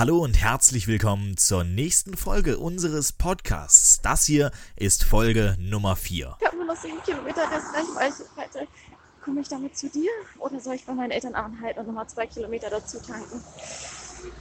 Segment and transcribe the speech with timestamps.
[0.00, 4.00] Hallo und herzlich willkommen zur nächsten Folge unseres Podcasts.
[4.00, 6.38] Das hier ist Folge Nummer 4.
[6.40, 8.66] Ich habe nur noch sieben Kilometer Restreichweite.
[9.22, 10.08] Komme ich damit zu dir
[10.38, 13.44] oder soll ich bei meinen Eltern anhalten und nochmal zwei Kilometer dazu tanken?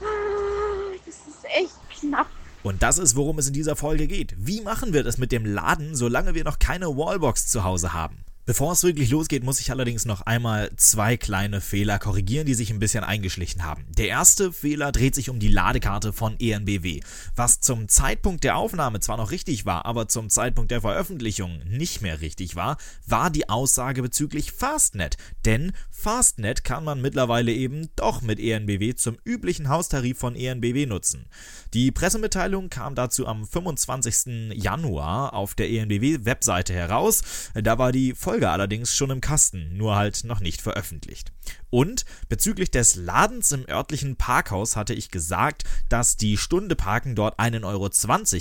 [0.01, 2.27] Ah, Das ist echt knapp.
[2.63, 4.35] Und das ist, worum es in dieser Folge geht.
[4.37, 8.23] Wie machen wir das mit dem Laden, solange wir noch keine Wallbox zu Hause haben?
[8.49, 12.71] Bevor es wirklich losgeht, muss ich allerdings noch einmal zwei kleine Fehler korrigieren, die sich
[12.71, 13.85] ein bisschen eingeschlichen haben.
[13.95, 17.01] Der erste Fehler dreht sich um die Ladekarte von ENBW.
[17.35, 22.01] Was zum Zeitpunkt der Aufnahme zwar noch richtig war, aber zum Zeitpunkt der Veröffentlichung nicht
[22.01, 25.17] mehr richtig war, war die Aussage bezüglich Fastnet.
[25.45, 31.27] Denn Fastnet kann man mittlerweile eben doch mit ENBW zum üblichen Haustarif von ENBW nutzen.
[31.75, 34.55] Die Pressemitteilung kam dazu am 25.
[34.55, 37.21] Januar auf der ENBW-Webseite heraus.
[37.53, 41.31] Da war die Folge allerdings schon im Kasten, nur halt noch nicht veröffentlicht.
[41.69, 47.39] Und bezüglich des Ladens im örtlichen Parkhaus hatte ich gesagt, dass die Stunde Parken dort
[47.39, 47.89] 1,20 Euro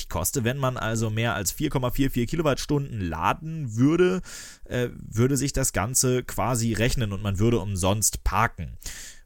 [0.08, 0.44] koste.
[0.44, 4.22] Wenn man also mehr als 4,44 Kilowattstunden laden würde,
[4.64, 8.78] äh, würde sich das Ganze quasi rechnen und man würde umsonst parken.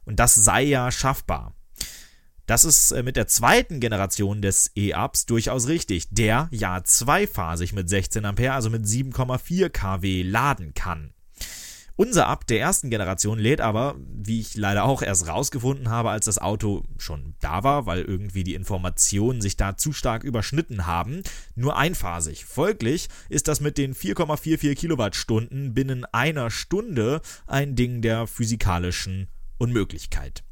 [0.05, 1.53] Und das sei ja schaffbar.
[2.45, 7.87] Das ist äh, mit der zweiten Generation des E-Ups durchaus richtig, der ja zweiphasig mit
[7.87, 11.13] 16 Ampere, also mit 7,4 kW laden kann.
[11.95, 16.25] Unser Up der ersten Generation lädt aber, wie ich leider auch erst rausgefunden habe, als
[16.25, 21.21] das Auto schon da war, weil irgendwie die Informationen sich da zu stark überschnitten haben,
[21.55, 22.45] nur einphasig.
[22.45, 29.27] Folglich ist das mit den 4,44 Kilowattstunden binnen einer Stunde ein Ding der physikalischen
[29.59, 30.43] Unmöglichkeit.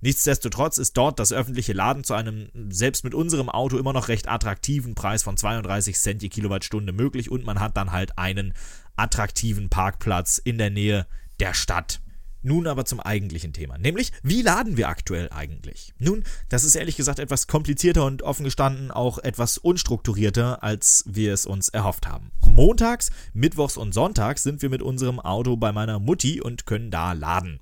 [0.00, 4.28] Nichtsdestotrotz ist dort das öffentliche Laden zu einem selbst mit unserem Auto immer noch recht
[4.28, 8.54] attraktiven Preis von 32 Cent je Kilowattstunde möglich und man hat dann halt einen
[8.96, 11.06] attraktiven Parkplatz in der Nähe
[11.40, 12.00] der Stadt.
[12.46, 15.94] Nun aber zum eigentlichen Thema, nämlich wie laden wir aktuell eigentlich?
[15.98, 21.32] Nun, das ist ehrlich gesagt etwas komplizierter und offen gestanden auch etwas unstrukturierter, als wir
[21.32, 22.32] es uns erhofft haben.
[22.46, 27.12] Montags, Mittwochs und Sonntags sind wir mit unserem Auto bei meiner Mutti und können da
[27.14, 27.60] laden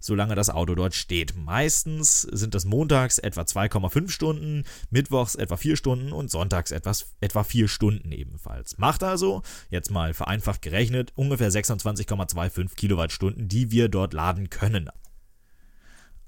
[0.00, 1.36] solange das Auto dort steht.
[1.36, 7.44] Meistens sind das montags etwa 2,5 Stunden, mittwochs etwa 4 Stunden und sonntags etwas, etwa
[7.44, 8.78] 4 Stunden ebenfalls.
[8.78, 14.90] Macht also, jetzt mal vereinfacht gerechnet, ungefähr 26,25 Kilowattstunden, die wir dort laden können.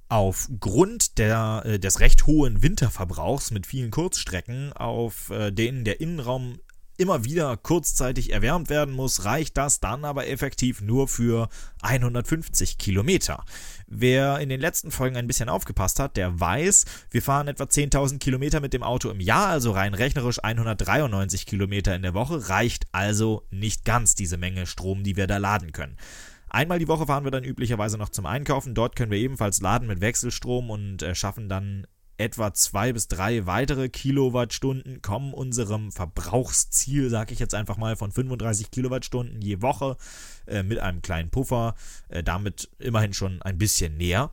[0.09, 6.59] Aufgrund der, äh, des recht hohen Winterverbrauchs mit vielen Kurzstrecken, auf äh, denen der Innenraum
[7.03, 11.49] immer wieder kurzzeitig erwärmt werden muss, reicht das dann aber effektiv nur für
[11.83, 13.45] 150 Kilometer.
[13.89, 18.19] Wer in den letzten Folgen ein bisschen aufgepasst hat, der weiß, wir fahren etwa 10.000
[18.21, 22.87] Kilometer mit dem Auto im Jahr, also rein rechnerisch 193 Kilometer in der Woche, reicht
[22.93, 25.97] also nicht ganz diese Menge Strom, die wir da laden können.
[26.49, 28.75] Einmal die Woche fahren wir dann üblicherweise noch zum Einkaufen.
[28.75, 31.87] Dort können wir ebenfalls laden mit Wechselstrom und äh, schaffen dann
[32.19, 38.13] etwa zwei bis drei weitere Kilowattstunden kommen unserem Verbrauchsziel, sage ich jetzt einfach mal, von
[38.13, 39.97] 35 Kilowattstunden je Woche
[40.47, 41.75] äh, mit einem kleinen Puffer,
[42.09, 44.31] äh, damit immerhin schon ein bisschen näher.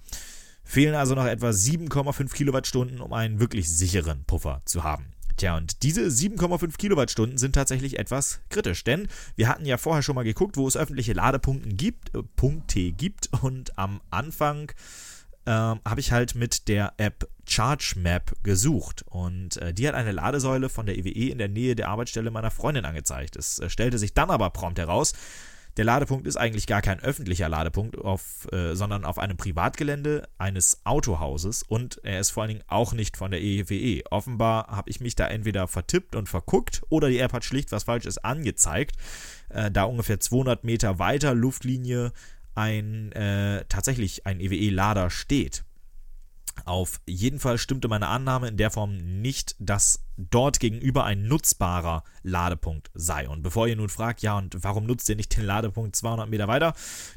[0.63, 5.07] Fehlen also noch etwa 7,5 Kilowattstunden, um einen wirklich sicheren Puffer zu haben.
[5.39, 9.07] Tja, und diese 7,5 Kilowattstunden sind tatsächlich etwas kritisch, denn
[9.37, 13.29] wir hatten ja vorher schon mal geguckt, wo es öffentliche Ladepunkte gibt, äh, Punkte gibt
[13.41, 14.71] und am Anfang
[15.49, 20.69] ähm, habe ich halt mit der App ChargeMap gesucht und äh, die hat eine Ladesäule
[20.69, 23.35] von der EWE e in der Nähe der Arbeitsstelle meiner Freundin angezeigt.
[23.35, 25.13] Es äh, stellte sich dann aber prompt heraus,
[25.77, 30.81] der Ladepunkt ist eigentlich gar kein öffentlicher Ladepunkt, auf, äh, sondern auf einem Privatgelände eines
[30.83, 33.73] Autohauses und er ist vor allen Dingen auch nicht von der EWE.
[33.73, 34.03] E.
[34.11, 37.85] Offenbar habe ich mich da entweder vertippt und verguckt oder die App hat schlicht was
[37.85, 38.97] Falsches angezeigt.
[39.49, 42.11] Äh, da ungefähr 200 Meter weiter Luftlinie
[42.59, 45.63] ein äh, tatsächlich ein EWE-Lader steht.
[46.65, 52.03] Auf jeden Fall stimmte meine Annahme in der Form nicht, dass dort gegenüber ein nutzbarer
[52.21, 53.29] Ladepunkt sei.
[53.29, 56.49] Und bevor ihr nun fragt, ja, und warum nutzt ihr nicht den Ladepunkt 200 Meter
[56.49, 56.73] weiter?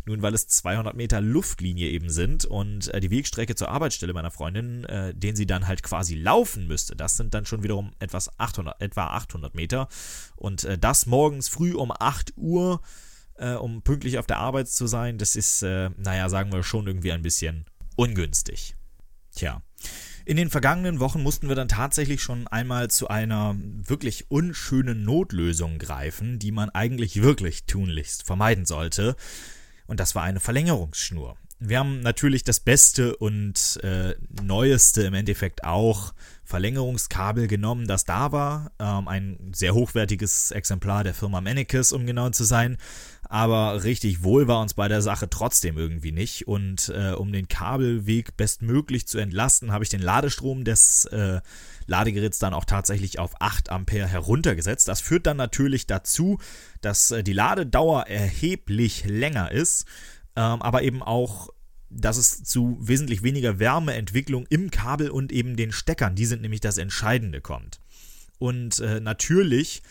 [0.07, 4.31] Nun, weil es 200 Meter Luftlinie eben sind und äh, die Wegstrecke zur Arbeitsstelle meiner
[4.31, 8.39] Freundin, äh, den sie dann halt quasi laufen müsste, das sind dann schon wiederum etwas
[8.39, 9.89] 800, etwa 800 Meter.
[10.37, 12.81] Und äh, das morgens früh um 8 Uhr
[13.43, 16.87] äh, um pünktlich auf der Arbeit zu sein, das ist, äh, naja, sagen wir schon
[16.87, 17.67] irgendwie ein bisschen
[17.97, 18.77] ungünstig.
[19.35, 19.63] Tja.
[20.25, 25.79] In den vergangenen Wochen mussten wir dann tatsächlich schon einmal zu einer wirklich unschönen Notlösung
[25.79, 29.17] greifen, die man eigentlich wirklich tunlichst vermeiden sollte.
[29.87, 31.37] Und das war eine Verlängerungsschnur.
[31.65, 36.13] Wir haben natürlich das Beste und äh, Neueste im Endeffekt auch
[36.45, 38.73] Verlängerungskabel genommen, das da war.
[38.81, 42.79] Ähm, ein sehr hochwertiges Exemplar der Firma Mennekes, um genau zu sein
[43.33, 46.47] aber richtig wohl war uns bei der Sache trotzdem irgendwie nicht.
[46.47, 51.41] Und äh, um den Kabelweg bestmöglich zu entlasten, habe ich den Ladestrom des äh,
[51.87, 54.87] Ladegeräts dann auch tatsächlich auf 8 Ampere heruntergesetzt.
[54.87, 56.41] Das führt dann natürlich dazu,
[56.83, 59.87] dass äh, die Ladedauer erheblich länger ist,
[60.37, 61.49] ähm, aber eben auch
[61.89, 66.61] dass es zu wesentlich weniger Wärmeentwicklung im Kabel und eben den Steckern, die sind nämlich
[66.61, 67.81] das Entscheidende, kommt.
[68.39, 69.83] Und äh, natürlich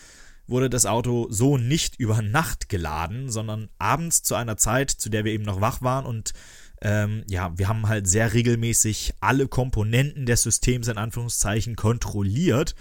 [0.52, 5.26] wurde das Auto so nicht über Nacht geladen, sondern abends zu einer Zeit, zu der
[5.26, 6.34] wir eben noch wach waren und
[6.82, 12.76] ähm, ja, wir haben halt sehr regelmäßig alle Komponenten des Systems in Anführungszeichen kontrolliert.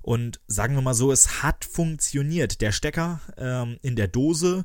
[0.00, 2.60] Und sagen wir mal so, es hat funktioniert.
[2.60, 4.64] Der Stecker ähm, in der Dose,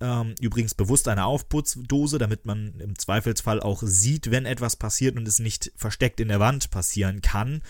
[0.00, 5.26] ähm, übrigens bewusst eine Aufputzdose, damit man im Zweifelsfall auch sieht, wenn etwas passiert und
[5.26, 7.62] es nicht versteckt in der Wand passieren kann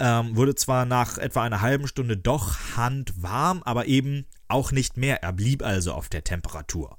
[0.00, 5.22] ähm, wurde zwar nach etwa einer halben Stunde doch handwarm, aber eben auch nicht mehr.
[5.22, 6.96] Er blieb also auf der Temperatur.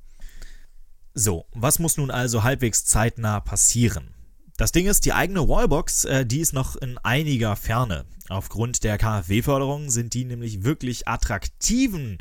[1.13, 4.13] So, was muss nun also halbwegs zeitnah passieren?
[4.56, 8.06] Das Ding ist, die eigene Wallbox, äh, die ist noch in einiger Ferne.
[8.30, 12.19] Aufgrund der KfW-Förderung sind die nämlich wirklich attraktiven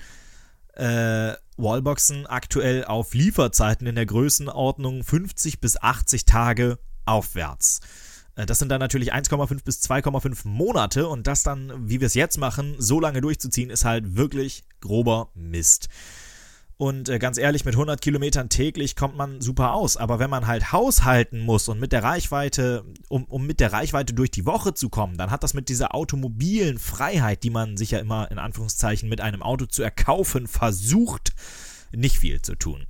[0.74, 7.80] äh, Wallboxen aktuell auf Lieferzeiten in der Größenordnung 50 bis 80 Tage aufwärts.
[8.40, 12.14] Äh, das sind dann natürlich 1,5 bis 2,5 Monate und das dann, wie wir es
[12.14, 15.88] jetzt machen, so lange durchzuziehen, ist halt wirklich grober Mist.
[16.76, 19.98] Und äh, ganz ehrlich, mit 100 Kilometern täglich kommt man super aus.
[19.98, 24.14] Aber wenn man halt haushalten muss und mit der Reichweite, um, um mit der Reichweite
[24.14, 27.90] durch die Woche zu kommen, dann hat das mit dieser automobilen Freiheit, die man sich
[27.90, 31.34] ja immer in Anführungszeichen mit einem Auto zu erkaufen versucht,
[31.92, 32.86] nicht viel zu tun.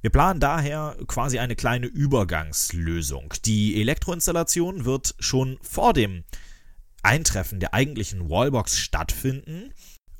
[0.00, 3.34] Wir planen daher quasi eine kleine Übergangslösung.
[3.44, 6.24] Die Elektroinstallation wird schon vor dem
[7.02, 9.72] Eintreffen der eigentlichen Wallbox stattfinden.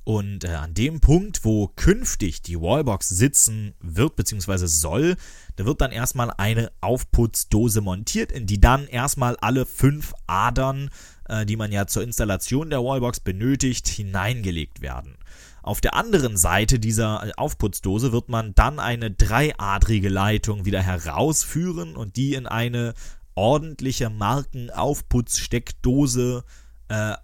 [0.04, 4.66] Und äh, an dem Punkt, wo künftig die Wallbox sitzen wird bzw.
[4.66, 5.16] soll,
[5.56, 10.88] da wird dann erstmal eine Aufputzdose montiert, in die dann erstmal alle fünf Adern,
[11.28, 15.18] äh, die man ja zur Installation der Wallbox benötigt, hineingelegt werden.
[15.62, 22.14] Auf der anderen Seite dieser Aufputzdose wird man dann eine dreiadrige Leitung wieder herausführen und
[22.16, 22.94] die in eine
[23.34, 26.44] ordentliche Markenaufputzsteckdose
[26.88, 27.14] äh,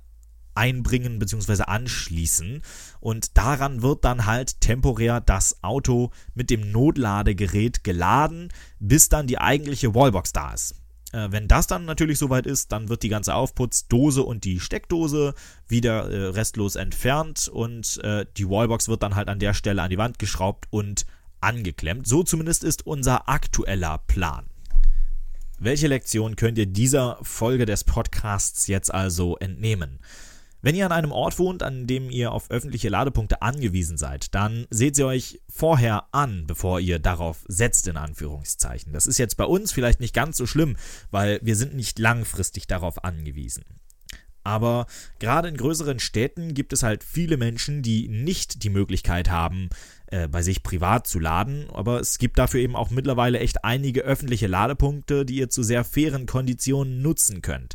[0.54, 1.64] einbringen bzw.
[1.64, 2.62] anschließen.
[3.00, 8.48] Und daran wird dann halt temporär das Auto mit dem Notladegerät geladen,
[8.78, 10.76] bis dann die eigentliche Wallbox da ist.
[11.14, 15.34] Äh, wenn das dann natürlich soweit ist, dann wird die ganze Aufputzdose und die Steckdose
[15.68, 19.90] wieder äh, restlos entfernt und äh, die Wallbox wird dann halt an der Stelle an
[19.90, 21.06] die Wand geschraubt und
[21.40, 22.08] angeklemmt.
[22.08, 24.46] So zumindest ist unser aktueller Plan.
[25.60, 30.00] Welche Lektion könnt ihr dieser Folge des Podcasts jetzt also entnehmen?
[30.64, 34.66] Wenn ihr an einem Ort wohnt, an dem ihr auf öffentliche Ladepunkte angewiesen seid, dann
[34.70, 38.94] seht sie euch vorher an, bevor ihr darauf setzt, in Anführungszeichen.
[38.94, 40.76] Das ist jetzt bei uns vielleicht nicht ganz so schlimm,
[41.10, 43.64] weil wir sind nicht langfristig darauf angewiesen.
[44.42, 44.86] Aber
[45.18, 49.68] gerade in größeren Städten gibt es halt viele Menschen, die nicht die Möglichkeit haben,
[50.06, 51.68] äh, bei sich privat zu laden.
[51.74, 55.84] Aber es gibt dafür eben auch mittlerweile echt einige öffentliche Ladepunkte, die ihr zu sehr
[55.84, 57.74] fairen Konditionen nutzen könnt.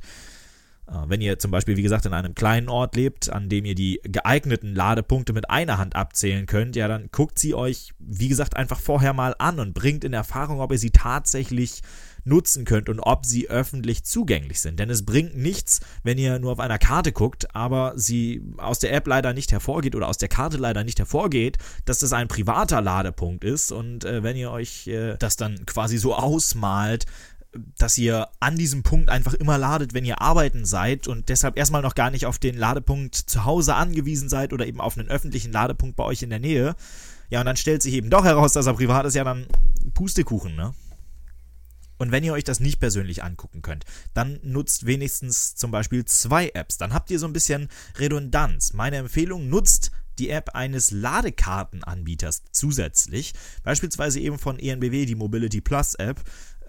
[0.89, 3.75] Äh, wenn ihr zum Beispiel, wie gesagt, in einem kleinen Ort lebt, an dem ihr
[3.75, 8.56] die geeigneten Ladepunkte mit einer Hand abzählen könnt, ja, dann guckt sie euch, wie gesagt,
[8.56, 11.81] einfach vorher mal an und bringt in Erfahrung, ob ihr sie tatsächlich
[12.25, 14.80] nutzen könnt und ob sie öffentlich zugänglich sind.
[14.80, 18.93] Denn es bringt nichts, wenn ihr nur auf einer Karte guckt, aber sie aus der
[18.93, 22.81] App leider nicht hervorgeht oder aus der Karte leider nicht hervorgeht, dass das ein privater
[22.81, 23.72] Ladepunkt ist.
[23.72, 27.05] Und äh, wenn ihr euch äh, das dann quasi so ausmalt,
[27.51, 31.82] dass ihr an diesem Punkt einfach immer ladet, wenn ihr arbeiten seid und deshalb erstmal
[31.82, 35.51] noch gar nicht auf den Ladepunkt zu Hause angewiesen seid oder eben auf einen öffentlichen
[35.51, 36.75] Ladepunkt bei euch in der Nähe.
[37.29, 39.48] Ja, und dann stellt sich eben doch heraus, dass er privat ist, ja dann
[39.94, 40.74] Pustekuchen, ne?
[41.98, 46.50] Und wenn ihr euch das nicht persönlich angucken könnt, dann nutzt wenigstens zum Beispiel zwei
[46.53, 46.77] Apps.
[46.77, 48.72] Dann habt ihr so ein bisschen Redundanz.
[48.72, 55.96] Meine Empfehlung, nutzt die App eines Ladekartenanbieters zusätzlich, beispielsweise eben von ENBW die Mobility Plus
[55.96, 56.22] App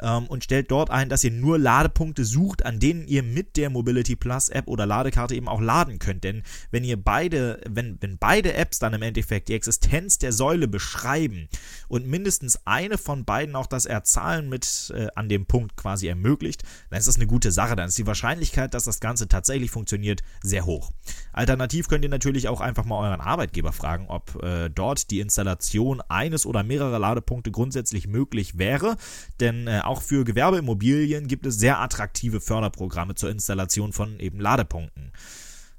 [0.03, 3.71] ähm, und stellt dort ein, dass ihr nur Ladepunkte sucht, an denen ihr mit der
[3.71, 6.25] Mobility Plus App oder Ladekarte eben auch laden könnt.
[6.25, 10.69] Denn wenn ihr beide, wenn, wenn beide Apps dann im Endeffekt die Existenz der Säule
[10.69, 11.49] beschreiben
[11.89, 16.63] und mindestens eine von beiden auch das Erzahlen mit äh, an dem Punkt quasi ermöglicht,
[16.91, 17.77] dann ist das eine gute Sache.
[17.77, 20.91] Dann ist die Wahrscheinlichkeit, dass das Ganze tatsächlich funktioniert, sehr hoch.
[21.33, 26.01] Alternativ könnt ihr natürlich auch einfach mal euren Arbeitgeber fragen, ob äh, dort die Installation
[26.09, 28.97] eines oder mehrerer Ladepunkte grundsätzlich möglich wäre.
[29.39, 35.11] Denn äh, auch für Gewerbeimmobilien gibt es sehr attraktive Förderprogramme zur Installation von eben Ladepunkten.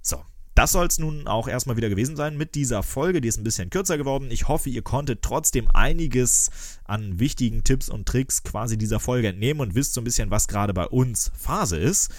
[0.01, 0.21] So,
[0.53, 3.21] das soll es nun auch erstmal wieder gewesen sein mit dieser Folge.
[3.21, 4.29] Die ist ein bisschen kürzer geworden.
[4.29, 6.49] Ich hoffe, ihr konntet trotzdem einiges
[6.83, 10.49] an wichtigen Tipps und Tricks quasi dieser Folge entnehmen und wisst so ein bisschen, was
[10.49, 12.11] gerade bei uns Phase ist.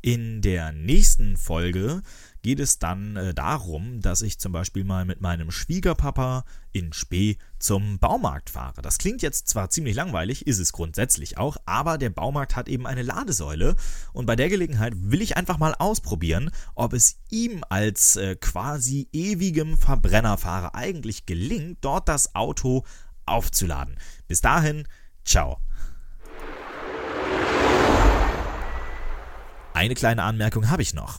[0.00, 2.02] In der nächsten Folge
[2.42, 7.38] geht es dann äh, darum, dass ich zum Beispiel mal mit meinem Schwiegerpapa in Spee
[7.58, 8.82] zum Baumarkt fahre.
[8.82, 12.86] Das klingt jetzt zwar ziemlich langweilig, ist es grundsätzlich auch, aber der Baumarkt hat eben
[12.86, 13.76] eine Ladesäule
[14.12, 19.08] und bei der Gelegenheit will ich einfach mal ausprobieren, ob es ihm als äh, quasi
[19.12, 22.84] ewigem Verbrennerfahrer eigentlich gelingt, dort das Auto
[23.24, 23.98] aufzuladen.
[24.26, 24.88] Bis dahin,
[25.24, 25.58] ciao.
[29.74, 31.18] Eine kleine Anmerkung habe ich noch.